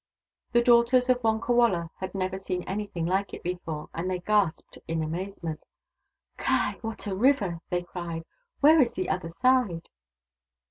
The 0.53 0.63
daughters 0.63 1.09
of 1.09 1.21
Wonkawala 1.21 1.91
had 1.99 2.15
never 2.15 2.39
seen 2.39 2.63
anything 2.63 3.05
like 3.05 3.35
it 3.35 3.43
before, 3.43 3.87
and 3.93 4.09
they 4.09 4.17
gasped 4.17 4.79
in 4.87 5.03
amazement." 5.03 5.63
Ky! 6.39 6.79
what 6.81 7.05
a 7.05 7.13
river!" 7.13 7.61
they 7.69 7.83
cried." 7.83 8.25
Where 8.61 8.79
is 8.81 8.89
the 8.93 9.09
other 9.09 9.29
side 9.29 9.89